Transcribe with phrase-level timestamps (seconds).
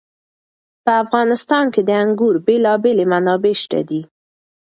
[0.83, 4.01] په افغانستان کې د انګورو بېلابېلې منابع شته دي.